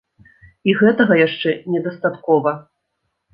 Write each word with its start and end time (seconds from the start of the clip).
І 0.71 0.73
гэтага 0.79 1.17
яшчэ 1.19 1.53
недастаткова! 1.75 2.55